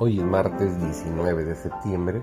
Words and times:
Hoy 0.00 0.20
es 0.20 0.24
martes 0.24 0.80
19 0.80 1.44
de 1.44 1.56
septiembre. 1.56 2.22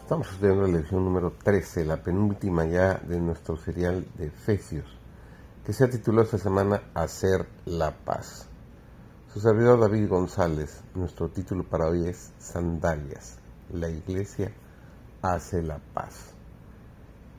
Estamos 0.00 0.28
estudiando 0.28 0.62
la 0.62 0.78
lección 0.78 1.04
número 1.04 1.34
13, 1.40 1.84
la 1.84 2.02
penúltima 2.02 2.64
ya 2.64 2.94
de 2.94 3.20
nuestro 3.20 3.56
serial 3.56 4.04
de 4.18 4.26
Efesios, 4.26 4.86
que 5.64 5.72
se 5.72 5.84
ha 5.84 5.88
titulado 5.88 6.24
esta 6.24 6.38
semana 6.38 6.82
Hacer 6.94 7.46
la 7.64 7.92
paz. 7.92 8.48
Su 9.32 9.38
servidor 9.38 9.78
David 9.78 10.08
González, 10.08 10.82
nuestro 10.96 11.28
título 11.28 11.62
para 11.62 11.86
hoy 11.86 12.08
es 12.08 12.32
Sandalias. 12.40 13.38
La 13.72 13.88
iglesia 13.88 14.50
hace 15.22 15.62
la 15.62 15.78
paz. 15.94 16.32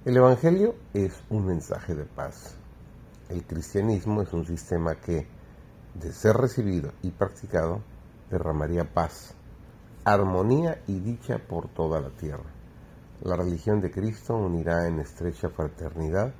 El 0.06 0.16
Evangelio 0.16 0.76
es 0.94 1.22
un 1.30 1.46
mensaje 1.46 1.94
de 1.94 2.06
paz. 2.06 2.56
El 3.28 3.44
cristianismo 3.44 4.22
es 4.22 4.32
un 4.32 4.46
sistema 4.46 4.96
que, 4.96 5.28
de 5.96 6.14
ser 6.14 6.38
recibido 6.38 6.94
y 7.02 7.12
practicado, 7.12 7.82
derramaría 8.30 8.86
paz 8.86 9.36
armonía 10.04 10.82
y 10.88 11.00
dicha 11.00 11.38
por 11.38 11.68
toda 11.68 12.00
la 12.02 12.10
tierra. 12.10 12.50
La 13.24 13.36
religión 13.36 13.82
de 13.82 13.92
Cristo 13.92 14.36
unirá 14.36 14.88
en 14.88 15.00
estrecha 15.00 15.50
fraternidad 15.50 16.34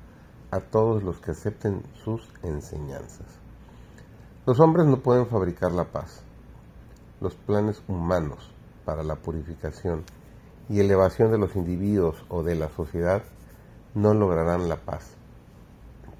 a 0.50 0.60
todos 0.60 1.02
los 1.02 1.20
que 1.20 1.30
acepten 1.30 1.82
sus 2.04 2.28
enseñanzas. 2.42 3.26
Los 4.46 4.58
hombres 4.58 4.86
no 4.86 4.98
pueden 5.00 5.28
fabricar 5.28 5.70
la 5.72 5.84
paz. 5.84 6.22
Los 7.20 7.36
planes 7.36 7.80
humanos 7.86 8.50
para 8.84 9.04
la 9.04 9.14
purificación 9.14 10.02
y 10.68 10.80
elevación 10.80 11.30
de 11.30 11.38
los 11.38 11.54
individuos 11.54 12.24
o 12.28 12.42
de 12.42 12.56
la 12.56 12.68
sociedad 12.70 13.22
no 13.94 14.14
lograrán 14.14 14.68
la 14.68 14.76
paz, 14.76 15.14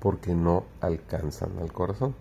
porque 0.00 0.34
no 0.34 0.64
alcanzan 0.80 1.58
al 1.58 1.72
corazón. 1.72 2.14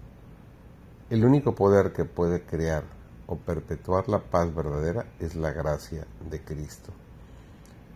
El 1.12 1.26
único 1.26 1.54
poder 1.54 1.94
que 1.94 2.06
puede 2.06 2.44
crear 2.44 3.01
o 3.32 3.38
perpetuar 3.38 4.10
la 4.10 4.20
paz 4.20 4.54
verdadera 4.54 5.06
es 5.18 5.36
la 5.36 5.52
gracia 5.54 6.06
de 6.30 6.44
Cristo. 6.44 6.92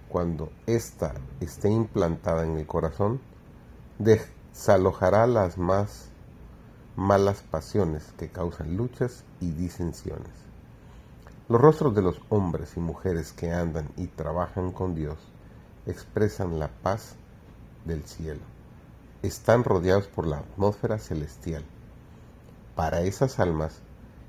Cuando 0.08 0.50
ésta 0.66 1.14
esté 1.42 1.70
implantada 1.70 2.46
en 2.46 2.58
el 2.58 2.66
corazón, 2.66 3.20
desalojará 4.00 5.28
las 5.28 5.58
más 5.58 6.08
malas 6.96 7.42
pasiones 7.42 8.14
que 8.18 8.30
causan 8.30 8.78
luchas 8.78 9.26
y 9.42 9.52
disensiones. 9.52 10.32
Los 11.50 11.60
rostros 11.60 11.94
de 11.94 12.02
los 12.02 12.22
hombres 12.30 12.78
y 12.78 12.80
mujeres 12.80 13.34
que 13.34 13.52
andan 13.52 13.90
y 13.98 14.08
trabajan 14.08 14.72
con 14.72 14.96
Dios 14.96 15.18
expresan 15.86 16.60
la 16.60 16.70
paz 16.70 17.16
del 17.84 18.06
cielo. 18.06 18.40
Están 19.22 19.66
rodeados 19.66 20.08
por 20.08 20.28
la 20.28 20.38
atmósfera 20.38 20.98
celestial. 20.98 21.66
Para 22.74 23.02
esas 23.02 23.38
almas, 23.42 23.82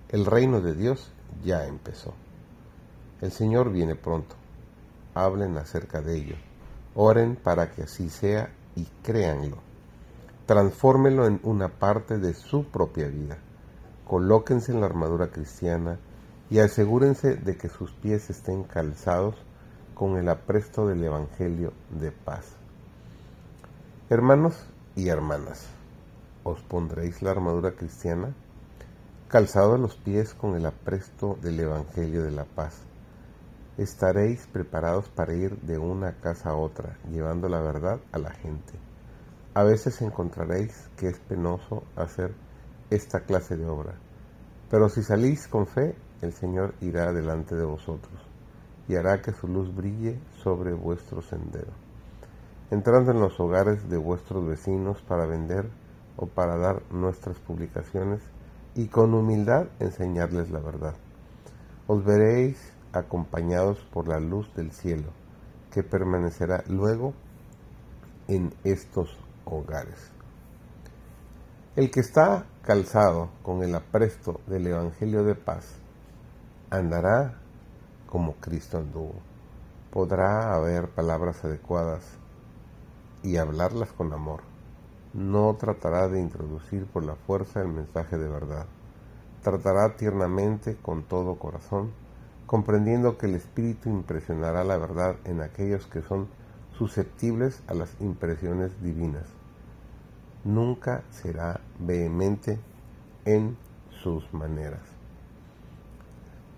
el 0.09 0.25
reino 0.25 0.61
de 0.61 0.75
Dios 0.75 1.11
ya 1.45 1.67
empezó. 1.67 2.15
El 3.21 3.33
Señor 3.33 3.73
viene 3.73 3.95
pronto. 3.97 4.37
Hablen 5.15 5.57
acerca 5.57 6.01
de 6.01 6.17
ello. 6.17 6.37
Oren 6.95 7.37
para 7.37 7.73
que 7.73 7.83
así 7.83 8.09
sea 8.09 8.51
y 8.77 8.87
créanlo. 9.03 9.59
Transfórmenlo 10.47 11.27
en 11.27 11.41
una 11.43 11.69
parte 11.69 12.19
de 12.19 12.35
su 12.35 12.65
propia 12.65 13.09
vida. 13.09 13.39
Colóquense 14.07 14.71
en 14.71 14.81
la 14.81 14.87
armadura 14.87 15.29
cristiana 15.29 15.99
y 16.51 16.61
asegúrense 16.61 17.35
de 17.35 17.57
que 17.57 17.69
sus 17.69 17.91
pies 17.91 18.31
estén 18.31 18.63
calzados 18.63 19.35
con 19.95 20.17
el 20.19 20.29
apresto 20.29 20.87
del 20.87 21.03
Evangelio 21.03 21.73
de 21.91 22.13
paz. 22.13 22.53
Hermanos 24.09 24.67
y 24.95 25.09
hermanas, 25.09 25.67
¿os 26.45 26.61
pondréis 26.61 27.23
la 27.23 27.33
armadura 27.33 27.73
cristiana? 27.73 28.33
Calzado 29.29 29.77
los 29.77 29.97
pies 29.97 30.35
con 30.35 30.55
el 30.55 30.67
apresto 30.67 31.37
del 31.43 31.59
Evangelio 31.59 32.23
de 32.23 32.31
la 32.31 32.45
paz. 32.45 32.81
Estaréis 33.77 34.47
preparados 34.47 35.09
para 35.09 35.35
ir 35.35 35.61
de 35.63 35.79
una 35.79 36.13
casa 36.21 36.51
a 36.51 36.57
otra, 36.57 36.97
llevando 37.11 37.49
la 37.49 37.61
verdad 37.61 37.99
a 38.13 38.19
la 38.19 38.31
gente. 38.31 38.75
A 39.55 39.65
veces 39.65 40.01
encontraréis 40.01 40.89
que 40.97 41.09
es 41.09 41.19
penoso 41.19 41.83
hacer 41.97 42.35
esta 42.91 43.21
clase 43.21 43.57
de 43.57 43.67
obra, 43.67 43.95
pero 44.71 44.89
si 44.89 45.03
salís 45.03 45.49
con 45.49 45.67
fe, 45.67 45.97
el 46.23 46.33
Señor 46.33 46.75
irá 46.81 47.13
delante 47.13 47.57
de 47.57 47.65
vosotros 47.65 48.21
y 48.87 48.95
hará 48.95 49.23
que 49.23 49.33
su 49.33 49.49
luz 49.49 49.75
brille 49.75 50.21
sobre 50.43 50.73
vuestro 50.73 51.21
sendero. 51.21 51.73
Entrando 52.71 53.11
en 53.11 53.19
los 53.19 53.41
hogares 53.41 53.89
de 53.91 53.97
vuestros 53.97 54.47
vecinos 54.47 55.03
para 55.03 55.27
vender 55.27 55.69
o 56.17 56.27
para 56.27 56.57
dar 56.57 56.83
nuestras 56.93 57.39
publicaciones, 57.41 58.21
y 58.77 58.89
con 58.89 59.15
humildad 59.15 59.69
enseñarles 59.81 60.51
la 60.51 60.61
verdad. 60.61 60.95
Os 61.87 62.05
veréis 62.05 62.59
acompañados 62.93 63.79
por 63.91 64.07
la 64.07 64.21
luz 64.21 64.53
del 64.55 64.71
cielo, 64.71 65.09
que 65.73 65.83
permanecerá 65.83 66.63
luego 66.69 67.15
en 68.29 68.53
estos 68.65 69.17
hogares. 69.47 70.11
El 71.75 71.91
que 71.91 72.01
está 72.01 72.45
calzado 72.63 73.31
con 73.43 73.63
el 73.63 73.75
apresto 73.75 74.41
del 74.47 74.67
Evangelio 74.67 75.25
de 75.25 75.35
paz, 75.35 75.79
andará 76.69 77.39
como 78.07 78.35
Cristo 78.35 78.77
anduvo. 78.77 79.15
Podrá 79.91 80.55
haber 80.55 80.89
palabras 80.91 81.43
adecuadas 81.45 82.03
y 83.23 83.39
hablarlas 83.39 83.93
con 83.93 84.13
amor 84.13 84.56
no 85.17 85.57
tratará 85.59 86.09
de 86.09 86.21
introducir 86.21 86.85
por 86.85 87.03
la 87.03 87.15
fuerza 87.15 87.63
el 87.63 87.69
mensaje 87.69 88.19
de 88.19 88.29
verdad. 88.29 88.67
Tratará 89.43 89.97
tiernamente 89.97 90.77
con 90.77 91.05
todo 91.05 91.37
corazón, 91.37 91.91
comprendiendo 92.45 93.17
que 93.17 93.25
el 93.25 93.35
Espíritu 93.35 93.89
impresionará 93.89 94.63
la 94.63 94.77
verdad 94.77 95.17
en 95.25 95.41
aquellos 95.41 95.87
que 95.87 96.03
son 96.03 96.29
susceptibles 96.77 97.63
a 97.67 97.73
las 97.73 97.99
impresiones 97.99 98.83
divinas. 98.83 99.25
Nunca 100.45 101.03
será 101.11 101.61
vehemente 101.79 102.59
en 103.25 103.57
sus 104.03 104.33
maneras. 104.35 104.83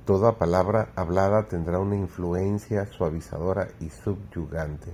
Toda 0.04 0.36
palabra 0.36 0.88
hablada 0.96 1.44
tendrá 1.44 1.78
una 1.78 1.94
influencia 1.94 2.86
suavizadora 2.86 3.68
y 3.78 3.90
subyugante. 3.90 4.92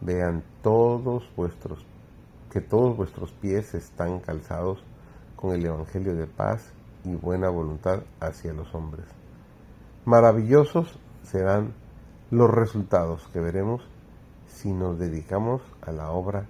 Vean 0.00 0.42
todos 0.62 1.28
vuestros 1.36 1.84
que 2.50 2.60
todos 2.60 2.96
vuestros 2.96 3.32
pies 3.32 3.74
están 3.74 4.20
calzados 4.20 4.82
con 5.36 5.54
el 5.54 5.64
Evangelio 5.64 6.14
de 6.14 6.26
paz 6.26 6.72
y 7.04 7.14
buena 7.14 7.48
voluntad 7.48 8.02
hacia 8.20 8.52
los 8.52 8.74
hombres. 8.74 9.06
Maravillosos 10.04 10.98
serán 11.22 11.74
los 12.30 12.50
resultados 12.50 13.26
que 13.32 13.40
veremos 13.40 13.82
si 14.46 14.72
nos 14.72 14.98
dedicamos 14.98 15.62
a 15.82 15.92
la 15.92 16.10
obra 16.10 16.46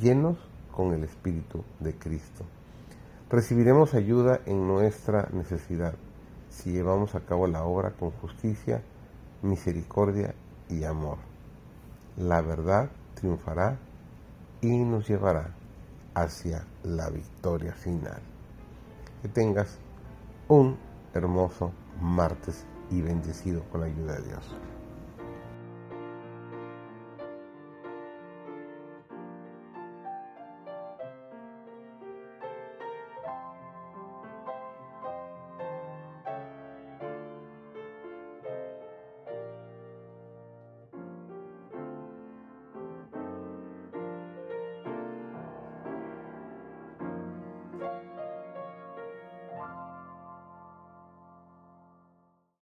llenos 0.00 0.38
con 0.72 0.92
el 0.92 1.04
Espíritu 1.04 1.64
de 1.80 1.94
Cristo. 1.94 2.44
Recibiremos 3.30 3.94
ayuda 3.94 4.40
en 4.46 4.66
nuestra 4.66 5.28
necesidad 5.32 5.94
si 6.48 6.72
llevamos 6.72 7.14
a 7.14 7.20
cabo 7.20 7.46
la 7.46 7.64
obra 7.64 7.90
con 7.90 8.10
justicia, 8.12 8.82
misericordia 9.42 10.34
y 10.68 10.84
amor. 10.84 11.18
La 12.16 12.40
verdad 12.40 12.90
triunfará 13.14 13.78
y 14.64 14.78
nos 14.78 15.06
llevará 15.06 15.50
hacia 16.14 16.64
la 16.84 17.10
victoria 17.10 17.74
final. 17.74 18.20
Que 19.20 19.28
tengas 19.28 19.78
un 20.48 20.78
hermoso 21.12 21.70
martes 22.00 22.64
y 22.90 23.02
bendecido 23.02 23.62
con 23.70 23.82
la 23.82 23.86
ayuda 23.86 24.14
de 24.14 24.28
Dios. 24.28 24.56